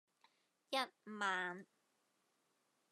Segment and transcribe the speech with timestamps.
[0.71, 1.67] 一萬